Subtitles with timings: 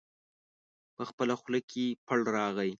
[0.95, 2.69] په خپله خوله کې پړ راغی.